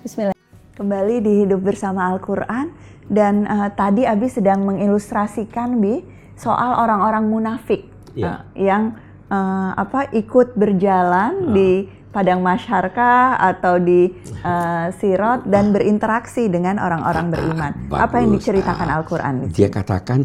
[0.00, 0.32] Bismillah.
[0.80, 2.72] Kembali di Hidup Bersama Al-Quran.
[3.04, 6.00] Dan uh, tadi Abi sedang mengilustrasikan, Bi,
[6.40, 7.84] soal orang-orang munafik.
[8.16, 8.24] Iya.
[8.26, 8.96] uh, yang
[9.28, 11.52] uh, apa ikut berjalan Ah.
[11.52, 14.08] di padang masyarkah atau di
[14.40, 17.72] uh, sirot dan berinteraksi dengan orang-orang beriman.
[17.92, 18.48] Apa yang bagus.
[18.48, 18.88] diceritakan.
[18.88, 19.34] Al-Quran?
[19.44, 20.20] di Dia katakan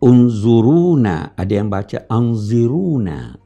[0.00, 3.36] unzuruna, ada yang baca anziruna.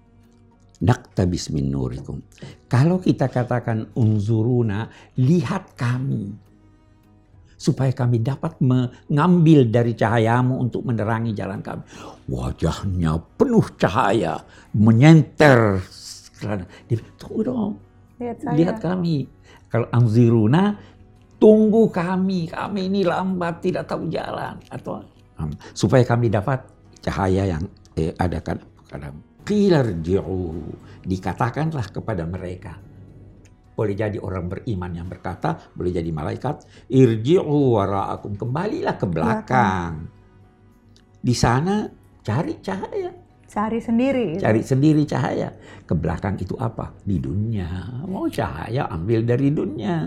[0.81, 2.25] Naktabis min nurikum.
[2.65, 4.89] Kalau kita katakan unzuruna,
[5.21, 6.33] lihat kami.
[7.61, 11.85] Supaya kami dapat mengambil dari cahayamu untuk menerangi jalan kami.
[12.25, 14.41] Wajahnya penuh cahaya,
[14.73, 15.85] menyenter.
[16.89, 17.73] Dia, Tunggu dong,
[18.17, 18.57] Lihat saya.
[18.57, 19.29] lihat kami.
[19.69, 20.81] Kalau anziruna,
[21.37, 22.49] tunggu kami.
[22.49, 24.57] Kami ini lambat, tidak tahu jalan.
[24.73, 25.05] Atau
[25.77, 26.65] supaya kami dapat
[27.05, 29.21] cahaya yang eh, ada kad- kadamu.
[29.51, 30.43] Qilarji'u.
[31.03, 32.79] Dikatakanlah kepada mereka.
[33.75, 36.87] Boleh jadi orang beriman yang berkata, boleh jadi malaikat.
[36.87, 38.39] Irji'u wara'akum.
[38.39, 40.07] Kembalilah ke belakang.
[41.19, 41.91] Di sana
[42.23, 43.11] cari cahaya.
[43.51, 44.39] Cari sendiri.
[44.39, 45.51] Cari sendiri cahaya.
[45.83, 46.95] Ke belakang itu apa?
[47.03, 47.99] Di dunia.
[48.07, 50.07] Mau cahaya ambil dari dunia.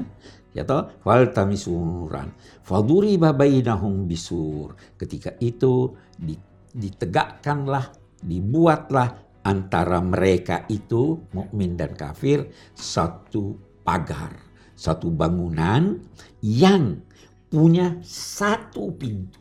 [0.55, 0.87] Ya toh?
[1.03, 2.31] Fal tamisuran.
[2.63, 4.79] Faduriba bainahum bisur.
[4.95, 6.39] Ketika itu di-
[6.71, 7.91] ditegakkanlah,
[8.23, 14.39] dibuatlah antara mereka itu mukmin dan kafir satu pagar,
[14.73, 15.99] satu bangunan
[16.39, 17.03] yang
[17.47, 19.39] punya satu pintu.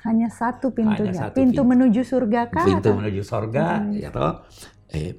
[0.00, 1.12] Hanya satu pintunya.
[1.12, 1.70] satu pintu pintu.
[1.76, 2.64] menuju surga kah?
[2.64, 3.92] pintu atau- menuju sorga Hmm.
[3.92, 4.32] ya toh
[4.88, 5.12] eh,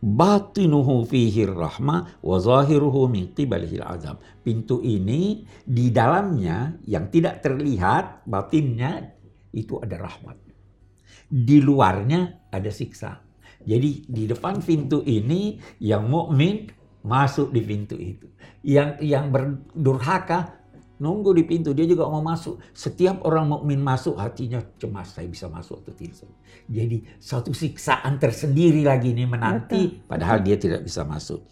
[0.00, 8.24] batinuhu fihi rahmah wa zahiruhu min qibalihil azab pintu ini di dalamnya yang tidak terlihat
[8.24, 9.12] batinnya
[9.52, 10.36] itu ada rahmat
[11.30, 13.20] di luarnya ada siksa.
[13.60, 16.66] Jadi di depan pintu ini yang mukmin
[17.04, 18.26] masuk di pintu itu.
[18.64, 20.60] Yang yang berdurhaka
[21.00, 22.60] nunggu di pintu dia juga mau masuk.
[22.72, 26.28] Setiap orang mukmin masuk hatinya cemas saya bisa masuk atau tidak.
[26.68, 31.44] Jadi satu siksaan tersendiri lagi nih menanti padahal dia tidak bisa masuk.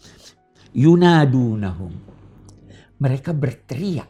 [0.73, 1.93] Yunadunahum.
[3.01, 4.09] Mereka berteriak.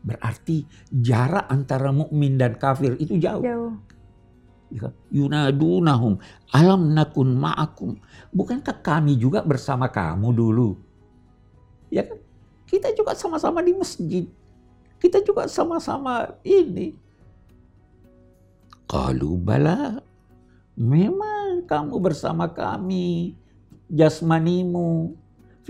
[0.00, 3.44] Berarti jarak antara mukmin dan kafir itu jauh.
[3.44, 3.74] Jauh.
[4.70, 6.22] Ya, Yunadunahum
[6.54, 7.98] alam nakun ma'akum.
[8.30, 10.78] Bukankah kami juga bersama kamu dulu?
[11.90, 12.22] Ya kan?
[12.70, 14.30] Kita juga sama-sama di masjid.
[15.02, 16.94] Kita juga sama-sama ini.
[18.86, 19.98] Qalu bala.
[20.78, 23.34] Memang kamu bersama kami.
[23.90, 25.18] Jasmanimu,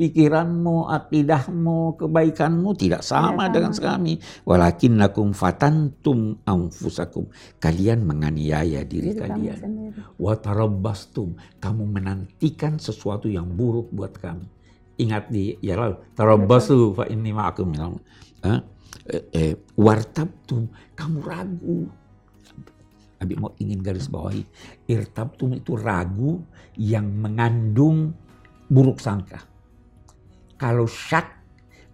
[0.00, 3.52] pikiranmu, akidahmu, kebaikanmu tidak sama sama.
[3.52, 4.16] dengan kami.
[4.48, 7.28] Walakin lakum fatantum anfusakum.
[7.60, 9.58] Kalian menganiaya diri kamu kalian.
[9.60, 10.00] sendiri.
[10.16, 11.36] Watarabbastum.
[11.60, 14.48] Kamu menantikan sesuatu yang buruk buat kami.
[15.04, 18.00] Ingat di ya lalu tarabbasu fa inni ma'akum minal
[18.44, 18.60] eh,
[19.12, 20.64] eh, eh, wartabtum.
[20.96, 21.84] Kamu ragu.
[23.20, 24.40] Abi mau ingin garis bawahi.
[24.88, 26.40] Irtabtum itu ragu
[26.80, 28.16] yang mengandung
[28.64, 29.44] buruk sangka.
[30.60, 31.40] Kalau syak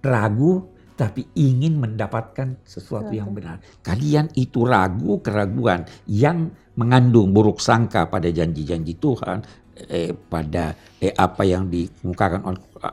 [0.02, 3.60] ragu tapi ingin mendapatkan sesuatu yang benar.
[3.84, 9.44] Kalian itu ragu keraguan yang mengandung buruk sangka pada janji-janji Tuhan
[9.92, 12.42] eh, pada eh, apa yang dikemukakan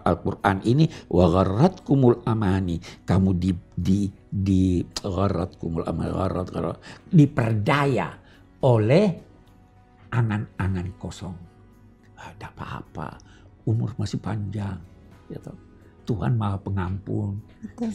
[0.04, 8.12] Al-Qur'an ini wa gharratkumul amani kamu di di di gharratkumul amani gharrat, gharrat, diperdaya
[8.68, 9.06] oleh
[10.12, 11.36] angan-angan kosong.
[12.20, 13.20] Ada apa-apa,
[13.68, 14.93] umur masih panjang.
[15.32, 15.52] Gitu.
[16.04, 17.40] Tuhan Maha Pengampun.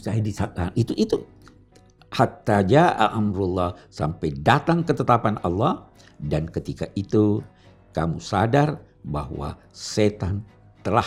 [0.00, 1.20] Saya disatakan itu itu
[2.08, 5.84] hatta jaa amrullah sampai datang ketetapan Allah
[6.16, 7.44] dan ketika itu
[7.92, 10.40] kamu sadar bahwa setan
[10.80, 11.04] telah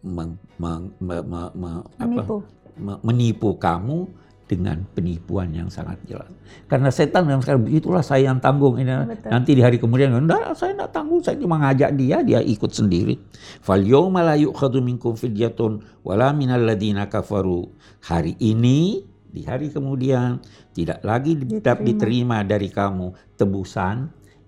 [0.00, 2.36] meng- meng- me- me- me- apa, Menipu.
[2.80, 4.08] me- menipu kamu
[4.50, 6.26] dengan penipuan yang sangat jelas.
[6.66, 8.90] Karena setan memang sekarang itulah saya yang tanggung ini.
[8.90, 9.30] Betul.
[9.30, 13.14] Nanti di hari kemudian enggak saya enggak tanggung, saya cuma ngajak dia, dia ikut sendiri.
[13.62, 17.70] Fal yauma la yu'khadhu minkum fidyatun wala minal ladina kafaru.
[18.10, 20.42] Hari ini di hari kemudian
[20.74, 21.62] tidak lagi Diterima.
[21.62, 23.06] diterima, diterima dari kamu
[23.38, 23.96] tebusan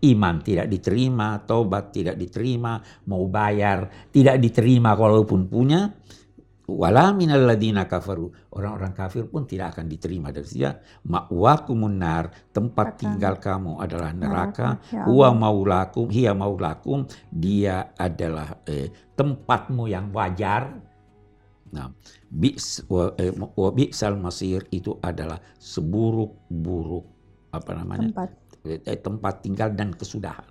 [0.02, 5.94] iman tidak diterima, taubat tidak diterima, mau bayar tidak diterima walaupun punya
[6.76, 8.32] wala minal ladina kafaru.
[8.52, 14.10] Orang-orang kafir pun tidak akan diterima dari dia ma'wakumun nar tempat Kata- tinggal kamu adalah
[14.16, 20.72] neraka Ya huwa maulakum hiya maulakum dia adalah eh, tempatmu yang wajar.
[21.72, 21.88] Nah
[22.28, 27.04] bis wa, eh, wa bi'sal masir itu adalah seburuk-buruk
[27.52, 28.08] apa namanya?
[28.08, 28.30] Tempat.
[28.64, 30.46] eh, tempat tinggal dan kesudahan.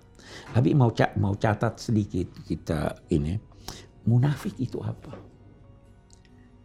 [0.54, 3.36] Habib mau mau catat sedikit kita ini.
[4.02, 5.31] Munafik itu apa?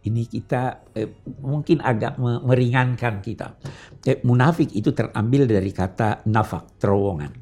[0.06, 1.10] Ini kita eh,
[1.42, 3.58] mungkin agak me- meringankan kita.
[4.06, 7.32] Eh, munafik itu terambil dari kata nafak, terowongan.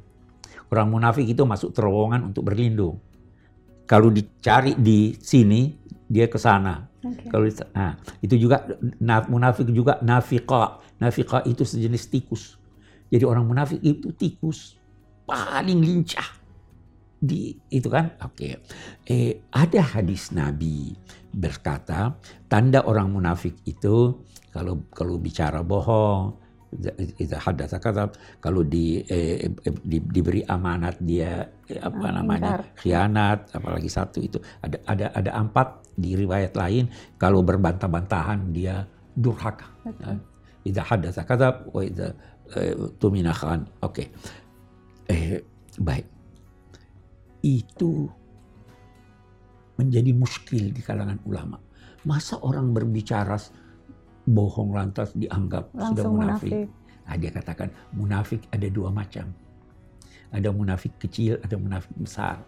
[0.72, 2.98] Orang munafik itu masuk terowongan untuk berlindung.
[3.86, 5.70] Kalau dicari di sini,
[6.10, 6.86] dia ke sana.
[7.06, 7.30] Oke.
[7.30, 8.66] Kalau nah, itu juga
[8.98, 10.82] na- munafik juga nafiqa.
[10.98, 12.58] Nafiqa itu sejenis tikus.
[13.06, 14.74] Jadi orang munafik itu tikus
[15.26, 16.35] paling lincah
[17.26, 18.14] di itu kan.
[18.22, 18.62] Oke.
[19.04, 20.94] Eh ada hadis Nabi
[21.34, 22.16] berkata
[22.48, 24.22] tanda orang munafik itu
[24.54, 26.46] kalau kalau bicara bohong
[27.16, 28.10] itu hadatsa kata
[28.42, 29.48] kalau di, eh,
[29.86, 35.30] di diberi amanat dia eh, apa Ah, namanya khianat apalagi satu itu ada ada ada
[35.40, 38.84] empat di riwayat lain kalau berbantah-bantahan dia
[39.14, 40.20] durhaka Betul.
[40.66, 43.62] Idza hadatsa kadzab wa eh, tumina khan.
[43.86, 44.10] Oke.
[45.06, 45.38] Eh
[45.78, 46.15] baik.
[47.46, 48.10] Itu
[49.78, 51.62] menjadi muskil di kalangan ulama.
[52.02, 53.38] Masa orang berbicara
[54.26, 56.50] bohong lantas dianggap sudah Langsung munafik?
[56.50, 56.68] munafik.
[57.06, 59.30] Nah, dia katakan munafik ada dua macam.
[60.34, 62.42] Ada munafik kecil, ada munafik besar.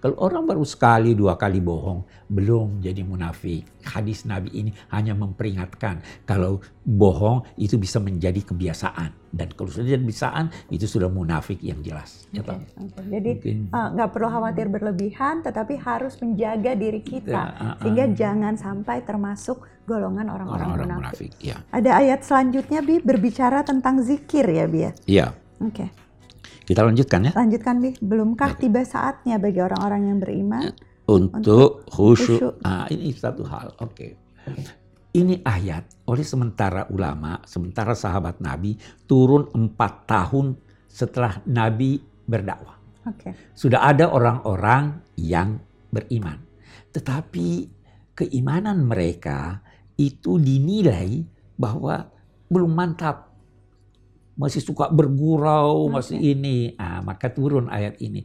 [0.00, 3.68] Kalau orang baru sekali dua kali bohong, belum jadi munafik.
[3.84, 10.00] Hadis Nabi ini hanya memperingatkan kalau bohong itu bisa menjadi kebiasaan dan kalau sudah jadi
[10.00, 12.24] kebiasaan itu sudah munafik yang jelas.
[12.32, 12.58] Ya, Oke, Pak?
[12.80, 13.00] oke.
[13.12, 17.74] Jadi eh, nggak perlu khawatir berlebihan, tetapi harus menjaga diri kita Ya, ah, ah.
[17.78, 20.96] sehingga jangan sampai termasuk golongan orang-orang munafik.
[20.96, 21.30] munafik.
[21.38, 24.92] Ya, Ada ayat selanjutnya bi berbicara tentang zikir ya bi ya.
[25.04, 25.26] iya.
[25.60, 25.92] Oke,
[26.70, 27.32] Kita lanjutkan ya.
[27.34, 27.90] lanjutkan bi.
[27.98, 30.70] Belumkah tiba saatnya bagi orang-orang yang beriman?
[31.10, 32.38] Untuk khusyuk.
[32.38, 32.54] khusyuk.
[32.62, 33.74] Ah, ini satu hal.
[33.82, 34.14] Oke.
[35.10, 38.78] Ini ayat oleh sementara ulama, sementara sahabat Nabi
[39.10, 40.54] turun empat tahun
[40.86, 41.98] setelah Nabi
[42.30, 42.78] berdakwah.
[43.10, 45.58] Oke, Sudah ada orang-orang yang
[45.90, 46.38] beriman.
[46.94, 47.66] Tetapi
[48.14, 49.58] keimanan mereka
[49.98, 51.26] itu dinilai
[51.58, 52.06] bahwa
[52.46, 53.29] belum mantap.
[54.40, 56.00] Masih suka bergurau, Oke.
[56.00, 56.72] masih ini.
[56.80, 58.24] Ah, maka turun ayat ini.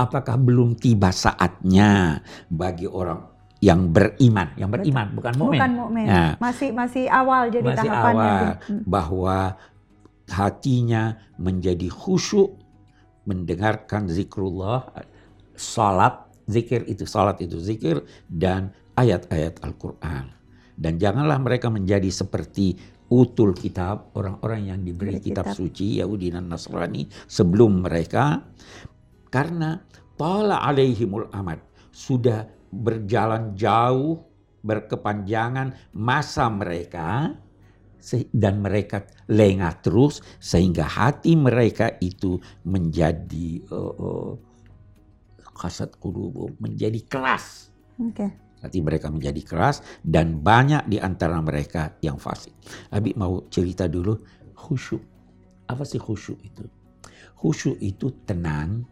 [0.00, 3.28] Apakah belum tiba saatnya bagi orang
[3.60, 5.58] yang beriman, yang beriman bukan mukmin.
[5.60, 6.06] bukan mukmin.
[6.08, 6.32] Nah.
[6.40, 8.24] Masih masih awal jadi Masih tahapannya.
[8.24, 8.52] awal.
[8.64, 8.82] Hmm.
[8.88, 9.38] bahwa
[10.32, 12.54] hatinya menjadi khusyuk
[13.28, 14.88] mendengarkan zikrullah,
[15.52, 18.00] salat, zikir itu salat itu zikir
[18.32, 20.32] dan ayat-ayat Al-Qur'an.
[20.78, 25.56] Dan janganlah mereka menjadi seperti utul kitab, orang-orang yang diberi kitab, kitab.
[25.56, 28.44] suci Yahudi dan Nasrani sebelum mereka
[29.32, 29.80] karena
[30.16, 31.60] tala alaihimul amad
[31.92, 34.20] sudah berjalan jauh
[34.60, 37.32] berkepanjangan masa mereka
[38.30, 44.30] dan mereka lengah terus sehingga hati mereka itu menjadi uh, uh,
[45.58, 47.68] kasat qulubum menjadi keras
[47.98, 48.30] Oke.
[48.62, 52.54] Hati mereka menjadi keras dan banyak di antara mereka yang fasik.
[52.90, 54.18] Abi mau cerita dulu
[54.54, 55.02] khusyuk.
[55.68, 56.64] Apa sih khusyuk itu?
[57.38, 58.82] Khusyuk itu tenang,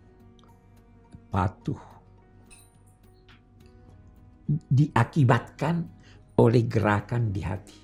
[1.33, 1.83] patuh.
[4.47, 5.83] Diakibatkan
[6.39, 7.79] oleh gerakan di hati.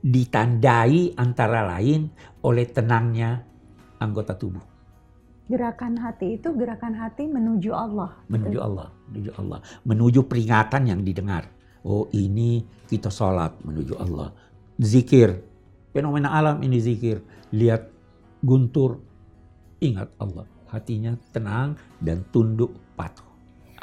[0.00, 2.08] Ditandai antara lain
[2.42, 3.44] oleh tenangnya
[4.00, 4.73] anggota tubuh
[5.44, 8.16] Gerakan hati itu gerakan hati menuju Allah.
[8.32, 11.52] menuju Allah, menuju Allah, menuju peringatan yang didengar.
[11.84, 14.32] Oh ini kita sholat menuju Allah,
[14.80, 15.36] zikir,
[15.92, 17.20] fenomena alam ini zikir.
[17.52, 17.92] Lihat
[18.40, 19.04] guntur,
[19.84, 23.28] ingat Allah, hatinya tenang dan tunduk patuh.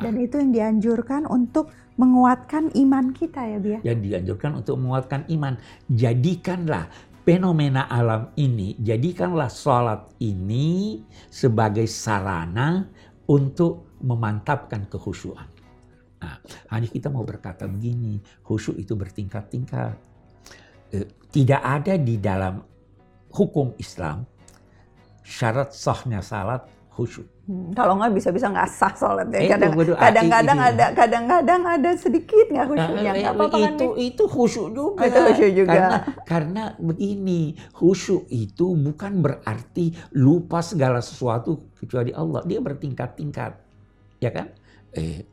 [0.02, 1.70] Dan itu yang dianjurkan untuk
[2.02, 3.80] menguatkan iman kita ya Bia.
[3.86, 5.62] Yang dianjurkan untuk menguatkan iman.
[5.94, 6.90] Jadikanlah
[7.22, 12.86] fenomena alam ini, jadikanlah sholat ini sebagai sarana
[13.30, 15.46] untuk memantapkan kekhusyuan.
[16.22, 16.38] Nah,
[16.70, 19.96] hanya kita mau berkata begini, khusyuk itu bertingkat-tingkat.
[20.94, 22.62] Eh, Tidak ada di dalam
[23.32, 24.28] hukum Islam
[25.24, 27.26] syarat sahnya salat khusyuk.
[27.52, 29.60] Hmm, kalau nggak bisa-bisa nggak sah sholat ya.
[29.60, 33.12] Kadang- waduh, Kadang-kadang ada, kadang-kadang ada sedikit nggak khusyuknya.
[33.12, 34.08] Nah, Nggak apa-apa kan itu Bi?
[34.08, 35.04] itu khusyuk juga.
[35.04, 35.72] Itu khusyuk juga.
[35.76, 37.42] Karena karena begini,
[37.76, 42.40] khusyuk itu bukan berarti lupa segala sesuatu kecuali Allah.
[42.48, 43.52] Dia bertingkat-tingkat.
[44.24, 44.48] Ya kan?
[44.96, 45.28] Eh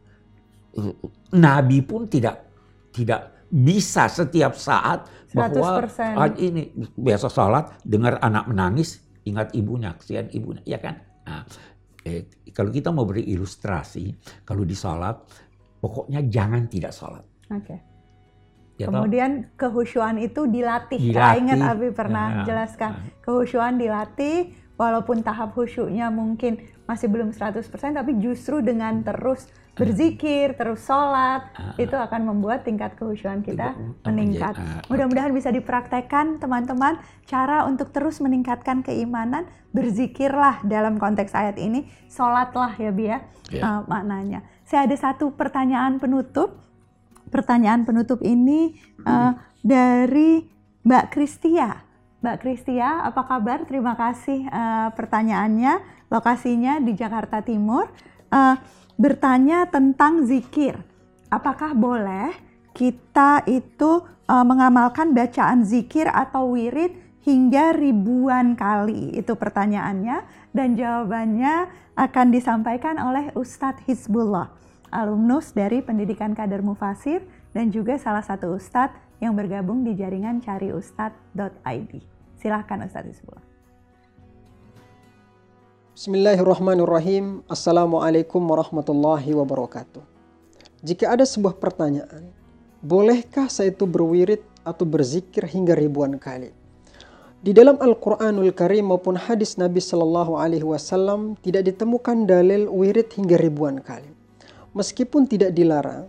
[1.31, 2.51] Nabi pun tidak
[2.91, 6.17] tidak bisa setiap saat bahwa 100%.
[6.17, 11.45] ah, ini biasa salat dengar anak menangis ingat ibunya kesian ibunya ya kan nah,
[12.09, 12.25] eh,
[12.57, 14.17] kalau kita mau beri ilustrasi
[14.49, 15.21] kalau di salat
[15.79, 17.77] pokoknya jangan tidak salat Oke.
[18.81, 19.05] ya toh?
[19.05, 21.01] Kemudian kehusyuan itu dilatih.
[21.01, 21.19] Dilatih.
[21.19, 22.91] Saya ingat Abi pernah Nah, jelaskan.
[22.95, 23.05] nah.
[23.25, 27.67] Kehusyuan dilatih walaupun tahap khusyuknya mungkin masih belum 100%
[27.99, 34.59] tapi justru dengan terus berzikir, terus sholat, itu akan membuat tingkat kehusuan kita meningkat.
[34.59, 41.87] ah, Mudah-mudahan bisa dipraktekkan teman-teman cara untuk terus meningkatkan keimanan, berzikirlah dalam konteks ayat ini,
[42.11, 43.19] sholatlah ya Bi ya
[43.49, 43.63] Ya.
[43.65, 44.45] uh, maknanya.
[44.69, 46.61] Saya ada satu pertanyaan penutup.
[47.33, 50.45] Pertanyaan penutup ini uh, dari
[50.85, 51.85] Mbak Kristia.
[52.21, 53.65] Mbak Kristia, apa kabar?
[53.65, 55.81] Terima kasih uh, pertanyaannya.
[56.09, 57.89] Lokasinya di Jakarta Timur.
[58.33, 58.57] Uh,
[58.99, 60.75] bertanya tentang zikir.
[61.31, 62.35] Apakah boleh
[62.75, 69.15] kita itu uh, mengamalkan bacaan zikir atau wirid hingga ribuan kali?
[69.15, 74.51] Itu pertanyaannya dan jawabannya akan disampaikan oleh Ustadz Hizbullah,
[74.91, 77.23] alumnus dari Pendidikan Kader Mufasir
[77.55, 81.93] dan juga salah satu ustadz yang bergabung di jaringan cariustad.id.
[82.39, 83.48] Silahkan Ustadz Hizbullah.
[85.99, 87.43] Bismillahirrahmanirrahim.
[87.51, 89.99] Assalamualaikum warahmatullahi wabarakatuh.
[90.79, 92.31] Jika ada sebuah pertanyaan,
[92.79, 96.55] bolehkah saya itu berwirid atau berzikir hingga ribuan kali?
[97.43, 103.35] Di dalam Al-Quranul Karim maupun hadis Nabi Shallallahu Alaihi Wasallam tidak ditemukan dalil wirid hingga
[103.35, 104.15] ribuan kali.
[104.79, 106.07] Meskipun tidak dilarang,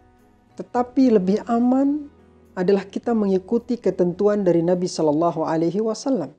[0.54, 2.14] tetapi lebih aman
[2.54, 6.30] adalah kita mengikuti ketentuan dari Nabi Shallallahu Alaihi Wasallam.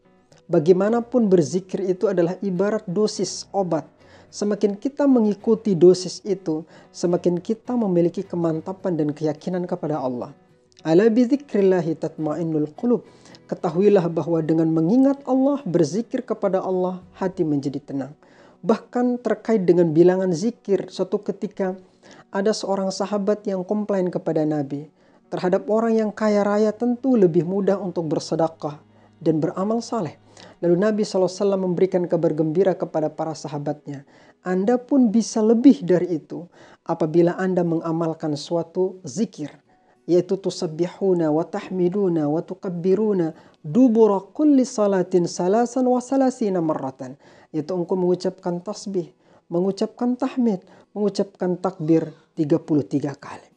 [0.51, 3.87] Bagaimanapun berzikir itu adalah ibarat dosis obat.
[4.35, 10.35] Semakin kita mengikuti dosis itu, semakin kita memiliki kemantapan dan keyakinan kepada Allah.
[10.83, 13.07] Ala bizikrillahi tatmainnul qulub.
[13.47, 18.19] Ketahuilah bahwa dengan mengingat Allah, berzikir kepada Allah, hati menjadi tenang.
[18.67, 21.79] Bahkan terkait dengan bilangan zikir, suatu ketika
[22.35, 24.91] ada seorang sahabat yang komplain kepada Nabi.
[25.31, 28.83] Terhadap orang yang kaya raya tentu lebih mudah untuk bersedekah
[29.23, 30.19] dan beramal saleh.
[30.61, 34.05] Lalu Nabi SAW memberikan kabar gembira kepada para sahabatnya.
[34.41, 36.49] Anda pun bisa lebih dari itu
[36.85, 39.53] apabila Anda mengamalkan suatu zikir.
[40.09, 43.31] Yaitu tusabbihuna wa tahmiduna wa tukabbiruna
[43.63, 47.15] dubura kulli salatin salasan wa salasina marratan.
[47.55, 49.13] Yaitu engkau mengucapkan tasbih,
[49.53, 50.65] mengucapkan tahmid,
[50.97, 53.49] mengucapkan takbir 33 kali.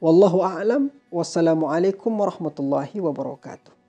[0.00, 0.88] Wallahu a'lam.
[1.12, 3.79] Wassalamualaikum warahmatullahi wabarakatuh.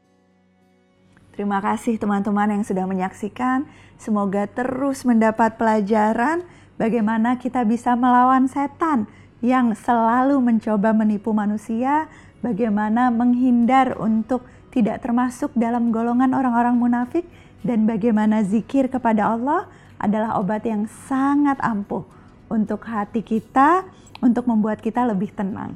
[1.42, 3.66] Terima kasih teman-teman yang sudah menyaksikan.
[3.98, 6.46] Semoga terus mendapat pelajaran
[6.78, 9.10] bagaimana kita bisa melawan setan
[9.42, 12.06] yang selalu mencoba menipu manusia,
[12.46, 17.26] bagaimana menghindar untuk tidak termasuk dalam golongan orang-orang munafik,
[17.66, 19.66] dan bagaimana zikir kepada Allah
[19.98, 22.06] adalah obat yang sangat ampuh
[22.54, 23.82] untuk hati kita,
[24.22, 25.74] untuk membuat kita lebih tenang.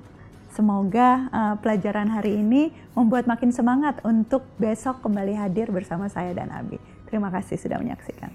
[0.56, 6.48] Semoga uh, pelajaran hari ini membuat makin semangat untuk besok kembali hadir bersama saya dan
[6.48, 6.80] Abi.
[7.12, 8.32] Terima kasih sudah menyaksikan.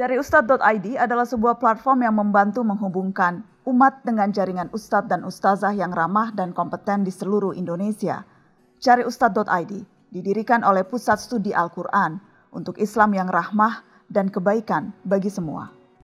[0.00, 6.32] Cariustad.id adalah sebuah platform yang membantu menghubungkan umat dengan jaringan ustadz dan ustazah yang ramah
[6.32, 8.24] dan kompeten di seluruh Indonesia.
[8.80, 9.72] Cariustad.id
[10.08, 12.16] didirikan oleh Pusat Studi Al-Quran
[12.48, 15.68] untuk Islam yang rahmah dan kebaikan bagi semua.